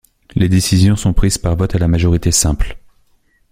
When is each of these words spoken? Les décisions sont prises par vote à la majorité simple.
Les 0.33 0.49
décisions 0.49 0.95
sont 0.95 1.13
prises 1.13 1.37
par 1.37 1.55
vote 1.55 1.75
à 1.75 1.77
la 1.77 1.87
majorité 1.87 2.31
simple. 2.31 2.75